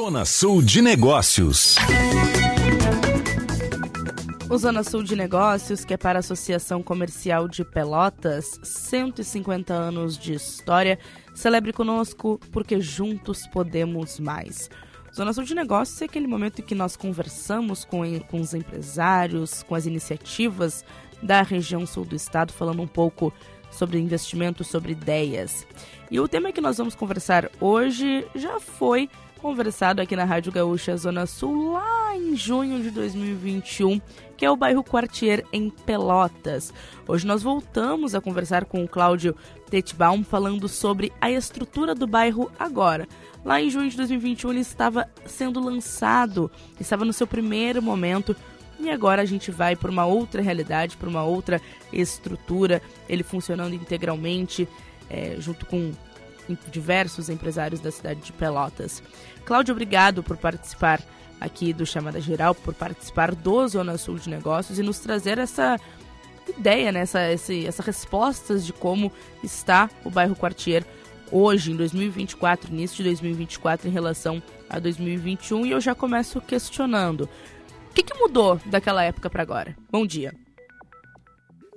[0.00, 1.74] Zona Sul de Negócios.
[4.48, 10.16] O Zona Sul de Negócios, que é para a Associação Comercial de Pelotas, 150 anos
[10.16, 11.00] de história,
[11.34, 14.70] celebre conosco porque juntos podemos mais.
[15.12, 19.64] Zona Sul de Negócios é aquele momento em que nós conversamos com, com os empresários,
[19.64, 20.84] com as iniciativas
[21.20, 23.34] da região sul do estado, falando um pouco
[23.68, 25.66] sobre investimentos, sobre ideias.
[26.08, 30.96] E o tema que nós vamos conversar hoje já foi conversado aqui na Rádio Gaúcha
[30.96, 34.00] Zona Sul lá em junho de 2021,
[34.36, 36.74] que é o bairro Quartier em Pelotas.
[37.06, 39.34] Hoje nós voltamos a conversar com o Cláudio
[39.70, 43.06] Tetbaum falando sobre a estrutura do bairro agora.
[43.44, 48.34] Lá em junho de 2021 ele estava sendo lançado, estava no seu primeiro momento
[48.80, 51.60] e agora a gente vai para uma outra realidade, para uma outra
[51.92, 54.68] estrutura, ele funcionando integralmente,
[55.08, 55.92] é, junto com
[56.70, 59.02] diversos empresários da cidade de Pelotas.
[59.44, 61.00] Cláudio, obrigado por participar
[61.40, 65.78] aqui do Chamada Geral, por participar do Zona Sul de Negócios e nos trazer essa
[66.48, 70.84] ideia, né, essa, esse, essa respostas de como está o bairro Quartier
[71.30, 75.66] hoje, em 2024, início de 2024, em relação a 2021.
[75.66, 77.28] E eu já começo questionando:
[77.90, 79.76] o que, que mudou daquela época para agora?
[79.90, 80.47] Bom dia.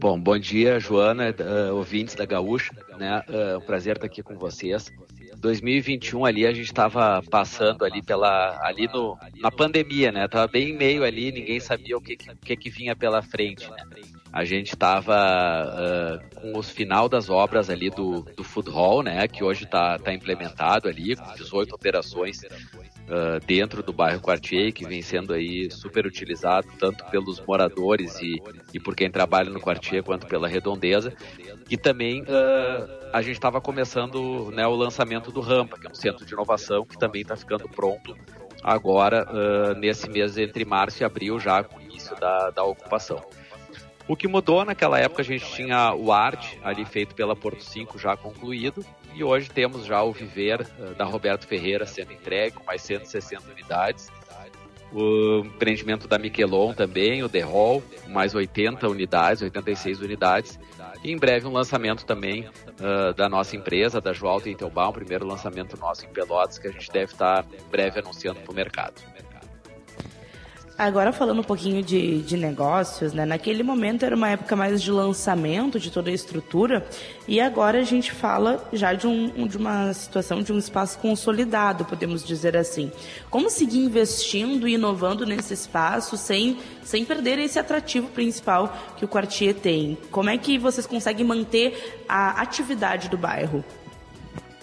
[0.00, 3.22] Bom, bom dia, Joana, uh, ouvintes da Gaúcha, né?
[3.28, 4.90] Uh, um prazer estar aqui com vocês.
[5.36, 10.26] 2021 ali a gente estava passando ali pela ali no na pandemia, né?
[10.26, 13.76] Tava bem em meio ali, ninguém sabia o que que, que vinha pela frente, né?
[14.32, 15.14] A gente estava
[15.68, 19.28] uh, com os final das obras ali do, do Food Hall, né?
[19.28, 22.40] Que hoje está tá implementado ali, com 18 operações
[23.10, 28.40] uh, dentro do bairro Quartier, que vem sendo aí super utilizado tanto pelos moradores e,
[28.72, 31.12] e por quem trabalha no Quartier quanto pela redondeza.
[31.68, 35.94] E também uh, a gente estava começando né, o lançamento do Rampa, que é um
[35.94, 38.16] centro de inovação que também está ficando pronto
[38.62, 43.22] agora uh, nesse mês entre março e abril, já com o início da, da ocupação.
[44.10, 47.96] O que mudou naquela época, a gente tinha o ART ali feito pela Porto 5
[47.96, 52.64] já concluído, e hoje temos já o Viver uh, da Roberto Ferreira sendo entregue, com
[52.64, 54.08] mais 160 unidades.
[54.92, 60.58] O empreendimento da Miquelon também, o The Hall, mais 80 unidades, 86 unidades.
[61.04, 65.24] E em breve um lançamento também uh, da nossa empresa, da Joalta Intelbaum, o primeiro
[65.24, 68.94] lançamento nosso em Pelotas, que a gente deve estar breve anunciando para o mercado.
[70.80, 73.26] Agora falando um pouquinho de, de negócios, né?
[73.26, 76.88] Naquele momento era uma época mais de lançamento de toda a estrutura
[77.28, 81.84] e agora a gente fala já de, um, de uma situação de um espaço consolidado,
[81.84, 82.90] podemos dizer assim.
[83.28, 89.08] Como seguir investindo e inovando nesse espaço sem, sem perder esse atrativo principal que o
[89.08, 89.98] Quartier tem?
[90.10, 93.62] Como é que vocês conseguem manter a atividade do bairro?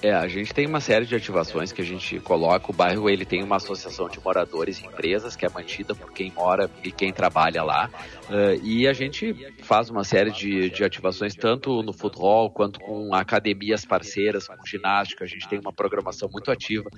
[0.01, 2.71] É, a gente tem uma série de ativações que a gente coloca.
[2.71, 6.31] O bairro ele tem uma associação de moradores e empresas que é mantida por quem
[6.31, 7.89] mora e quem trabalha lá.
[8.29, 13.13] Uh, e a gente faz uma série de, de ativações tanto no futebol quanto com
[13.15, 15.23] academias parceiras, com ginástica.
[15.23, 16.89] A gente tem uma programação muito ativa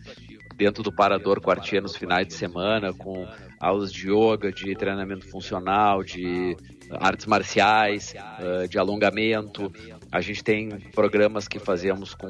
[0.55, 3.25] dentro do Parador Quartier nos finais de semana, com
[3.61, 6.57] aulas de yoga, de treinamento funcional, de
[6.91, 9.71] artes marciais, uh, de alongamento.
[10.11, 12.29] A gente tem programas que fazemos com,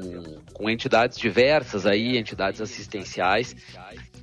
[0.52, 3.56] com entidades diversas aí, entidades assistenciais.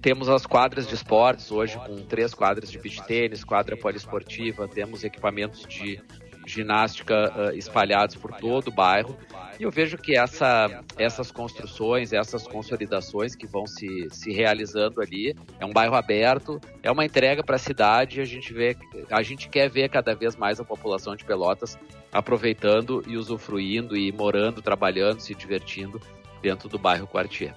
[0.01, 5.03] Temos as quadras de esportes hoje com três quadras de beach tênis, quadra poliesportiva, temos
[5.03, 5.99] equipamentos de
[6.47, 9.15] ginástica uh, espalhados por todo o bairro.
[9.59, 15.35] E eu vejo que essa, essas construções, essas consolidações que vão se, se realizando ali,
[15.59, 18.21] é um bairro aberto, é uma entrega para a cidade.
[18.21, 18.77] A gente vê,
[19.11, 21.77] a gente quer ver cada vez mais a população de Pelotas
[22.11, 25.99] aproveitando e usufruindo e morando, trabalhando, se divertindo
[26.41, 27.53] dentro do bairro Quartier.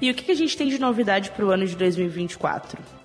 [0.00, 3.01] E o que a gente tem de novidade para o ano de 2024?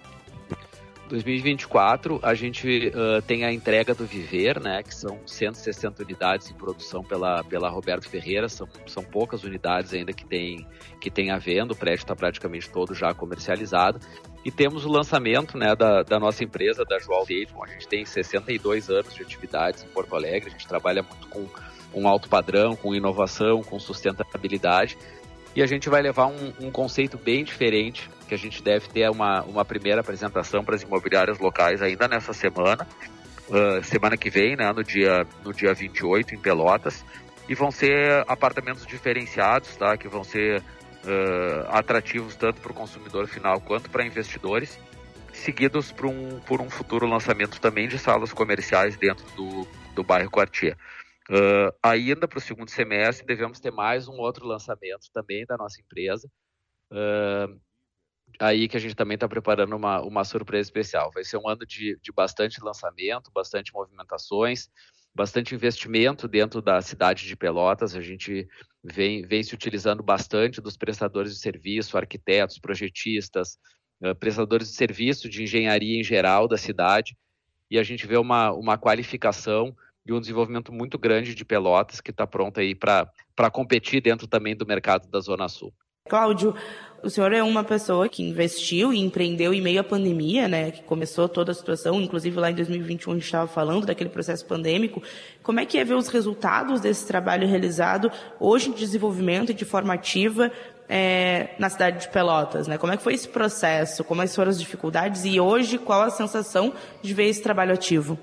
[1.07, 6.53] 2024 a gente uh, tem a entrega do Viver, né, que são 160 unidades em
[6.53, 10.67] produção pela, pela Roberto Ferreira, são, são poucas unidades ainda que tem,
[10.99, 13.99] que tem à venda, o prédio está praticamente todo já comercializado.
[14.45, 18.05] E temos o lançamento né, da, da nossa empresa, da Joal Dayton, a gente tem
[18.05, 21.47] 62 anos de atividades em Porto Alegre, a gente trabalha muito com
[21.93, 24.97] um alto padrão, com inovação, com sustentabilidade,
[25.57, 29.09] e a gente vai levar um, um conceito bem diferente que a gente deve ter
[29.09, 32.87] uma, uma primeira apresentação para as imobiliárias locais ainda nessa semana,
[33.49, 37.03] uh, semana que vem, né, no, dia, no dia 28, em Pelotas,
[37.49, 43.27] e vão ser apartamentos diferenciados, tá, que vão ser uh, atrativos tanto para o consumidor
[43.27, 44.77] final quanto para investidores,
[45.33, 50.29] seguidos por um, por um futuro lançamento também de salas comerciais dentro do, do bairro
[50.29, 50.77] Quartier.
[51.29, 55.81] Uh, ainda para o segundo semestre, devemos ter mais um outro lançamento também da nossa
[55.81, 56.29] empresa,
[56.91, 57.59] uh,
[58.39, 61.11] aí que a gente também está preparando uma, uma surpresa especial.
[61.13, 64.69] Vai ser um ano de, de bastante lançamento, bastante movimentações,
[65.13, 67.93] bastante investimento dentro da cidade de Pelotas.
[67.93, 68.47] A gente
[68.81, 73.57] vem, vem se utilizando bastante dos prestadores de serviço, arquitetos, projetistas,
[74.01, 77.17] uh, prestadores de serviço de engenharia em geral da cidade.
[77.69, 79.75] E a gente vê uma, uma qualificação
[80.07, 84.55] e um desenvolvimento muito grande de Pelotas que está pronto aí para competir dentro também
[84.55, 85.73] do mercado da Zona Sul.
[86.07, 86.55] Cláudio,
[87.03, 90.81] o senhor é uma pessoa que investiu e empreendeu em meio à pandemia, né, que
[90.83, 95.03] começou toda a situação, inclusive lá em 2021 a gente estava falando daquele processo pandêmico.
[95.43, 98.09] Como é que é ver os resultados desse trabalho realizado
[98.39, 100.51] hoje de desenvolvimento e de forma ativa
[100.89, 102.67] é, na cidade de Pelotas?
[102.67, 102.77] Né?
[102.77, 104.03] Como é que foi esse processo?
[104.03, 105.25] Como foram as dificuldades?
[105.25, 108.17] E hoje, qual a sensação de ver esse trabalho ativo?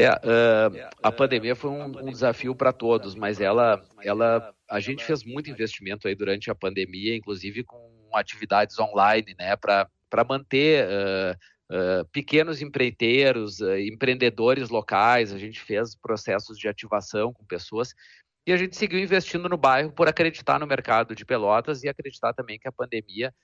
[0.00, 5.04] É, uh, a pandemia foi um, um desafio para todos, mas ela, ela, a gente
[5.04, 11.74] fez muito investimento aí durante a pandemia, inclusive com atividades online, né, para manter uh,
[11.74, 15.34] uh, pequenos empreiteiros, empreendedores locais.
[15.34, 17.94] A gente fez processos de ativação com pessoas
[18.46, 22.32] e a gente seguiu investindo no bairro por acreditar no mercado de Pelotas e acreditar
[22.32, 23.34] também que a pandemia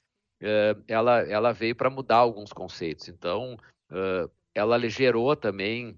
[0.89, 3.09] ela, ela veio para mudar alguns conceitos.
[3.09, 3.57] Então,
[4.55, 5.97] ela gerou também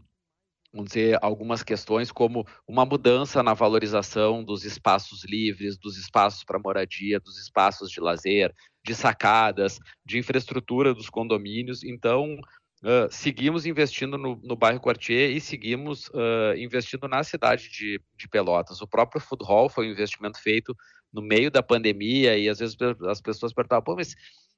[0.72, 6.58] vamos dizer, algumas questões como uma mudança na valorização dos espaços livres, dos espaços para
[6.58, 8.54] moradia, dos espaços de lazer,
[8.84, 11.82] de sacadas, de infraestrutura dos condomínios.
[11.82, 12.34] Então,
[12.82, 18.28] uh, seguimos investindo no, no, bairro Quartier e seguimos uh, investindo na cidade de, de,
[18.28, 18.80] Pelotas.
[18.82, 20.76] O próprio Food Hall foi um investimento feito
[21.12, 22.76] no meio da pandemia e às vezes
[23.08, 24.14] as pessoas perguntavam, pô, mas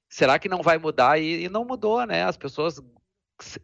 [0.09, 1.21] será que não vai mudar?
[1.21, 2.25] E, e não mudou, né?
[2.25, 2.81] As pessoas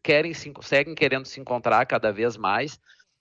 [0.03, 2.75] querem se, seguem querendo se encontrar cada vez mais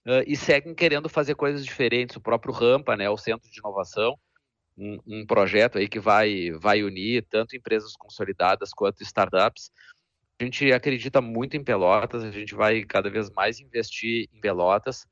[0.05, 2.15] uh, e seguem querendo fazer coisas diferentes.
[2.15, 4.17] O próprio Rampa, né, o Centro de Inovação,
[4.77, 9.71] um, um, projeto aí que vai, vai unir tanto empresas consolidadas quanto startups.
[10.39, 15.07] A gente acredita muito em Pelotas, a gente vai cada vez mais investir em Pelotas,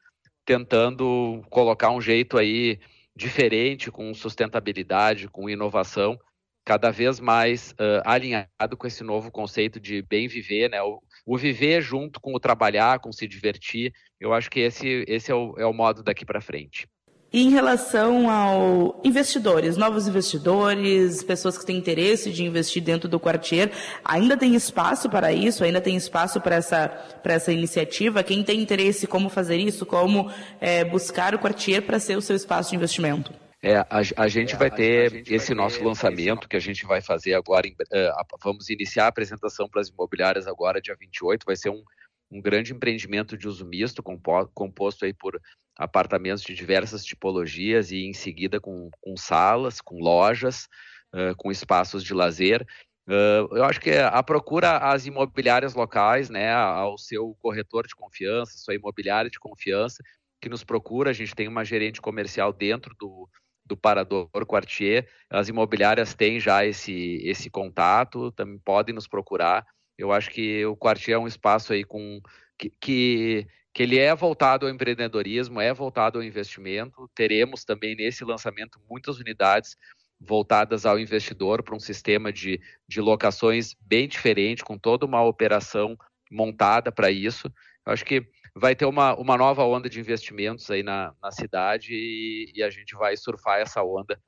[0.46, 2.78] tentando colocar um jeito aí
[3.16, 6.20] diferente, com sustentabilidade, com inovação,
[6.66, 10.82] cada vez mais uh, alinhado com esse novo conceito de bem viver, né?
[10.82, 13.94] O, o, viver junto com o trabalhar, com se divertir.
[14.20, 16.88] Eu acho que esse, esse é, o, é o modo daqui para frente.
[17.34, 23.20] E em relação ao investidores, novos investidores, pessoas que têm interesse de investir dentro do
[23.20, 23.72] Quartier,
[24.06, 25.64] ainda tem espaço para isso?
[25.64, 26.88] Ainda tem espaço para essa,
[27.24, 28.22] para essa iniciativa?
[28.22, 29.84] Quem tem interesse, como fazer isso?
[29.84, 30.30] Como
[30.62, 33.43] é, buscar o Quartier para ser o seu espaço de investimento?
[33.66, 33.88] É, a,
[34.18, 37.66] a, gente vai ter esse nosso lançamento que a gente vai fazer agora.
[37.66, 41.46] Em, uh, vamos iniciar a apresentação para as imobiliárias agora, dia 28.
[41.46, 41.82] Vai ser um,
[42.30, 45.40] um grande empreendimento de uso misto, composto, composto aí por
[45.78, 50.68] apartamentos de diversas tipologias e em seguida com, com salas, com lojas,
[51.16, 52.68] uh, com espaços de lazer.
[53.08, 58.58] Uh, eu acho que a procura às imobiliárias locais, né, ao seu corretor de confiança,
[58.58, 60.04] sua imobiliária de confiança,
[60.42, 61.12] que nos procura.
[61.12, 63.30] A gente tem uma gerente comercial dentro do,
[63.66, 65.08] do Parador Quartier.
[65.30, 69.66] As imobiliárias têm já esse, esse contato, também podem nos procurar.
[69.98, 72.22] Eu acho que o Quartier é um espaço aí com
[72.58, 77.10] que, que, que ele é voltado ao empreendedorismo, é voltado ao investimento.
[77.16, 79.78] Teremos também nesse lançamento muitas unidades
[80.20, 85.98] voltadas ao investidor para um sistema de, de locações bem diferente, com toda uma operação
[86.32, 87.48] montada para isso.
[87.86, 91.94] Eu acho que vai ter uma, uma nova onda de investimentos aí na, na cidade
[91.94, 94.20] e, e a gente vai surfar essa onda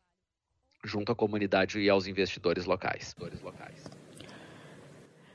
[0.83, 3.15] junto à comunidade e aos investidores locais.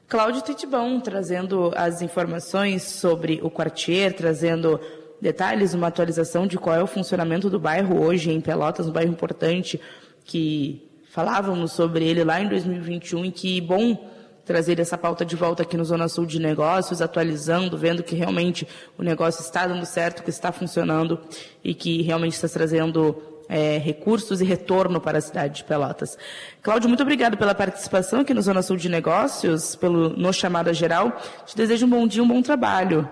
[0.09, 4.81] Cláudio Titibão trazendo as informações sobre o Quartier, trazendo
[5.21, 9.13] detalhes, uma atualização de qual é o funcionamento do bairro hoje em Pelotas, um bairro
[9.13, 9.81] importante
[10.25, 14.11] que falávamos sobre ele lá em 2021 e que bom
[14.45, 18.67] trazer essa pauta de volta aqui no Zona Sul de Negócios, atualizando, vendo que realmente
[18.99, 21.21] o negócio está dando certo, que está funcionando
[21.63, 26.17] e que realmente está trazendo é, recursos e retorno para a cidade de Pelotas.
[26.63, 31.21] Cláudio, muito obrigado pela participação aqui no Zona Sul de Negócios, pelo no Chamada Geral.
[31.45, 33.09] Te desejo um bom dia, um bom trabalho.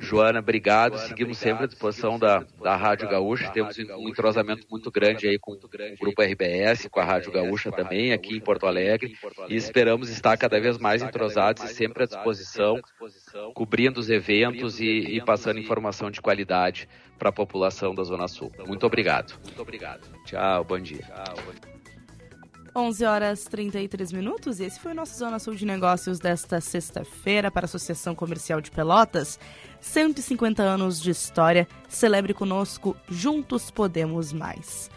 [0.00, 0.94] Joana, obrigado.
[0.94, 1.58] Joana, Seguimos obrigado.
[1.58, 3.50] sempre à disposição da, da Rádio Gaúcha.
[3.50, 5.58] Temos um entrosamento muito grande aí com o
[6.00, 9.14] Grupo RBS, com a Rádio Gaúcha também, aqui em Porto Alegre.
[9.48, 12.80] E esperamos estar cada vez mais entrosados e sempre à disposição,
[13.54, 16.88] cobrindo os eventos e, e passando informação de qualidade
[17.18, 18.50] para a população da Zona Sul.
[18.66, 19.38] Muito obrigado.
[19.44, 20.08] Muito obrigado.
[20.24, 21.02] Tchau, bom dia.
[21.02, 21.69] Tchau, bom dia.
[22.74, 27.50] 11 horas 33 minutos e esse foi o nosso Zona Sul de Negócios desta sexta-feira
[27.50, 29.38] para a Associação Comercial de Pelotas.
[29.80, 31.66] 150 anos de história.
[31.88, 34.90] Celebre conosco, juntos podemos mais.